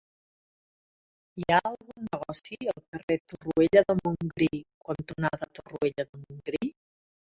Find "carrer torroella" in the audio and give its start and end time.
2.89-3.87